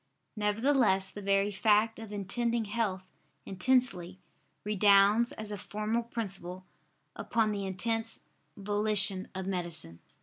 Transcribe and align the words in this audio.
Nevertheless 0.35 1.11
the 1.11 1.21
very 1.21 1.51
fact 1.51 1.99
of 1.99 2.11
intending 2.11 2.65
health 2.65 3.03
intensely, 3.45 4.19
redounds, 4.63 5.31
as 5.33 5.51
a 5.51 5.59
formal 5.59 6.01
principle, 6.01 6.65
upon 7.15 7.51
the 7.51 7.67
intense 7.67 8.23
volition 8.57 9.27
of 9.35 9.45
medicine. 9.45 9.99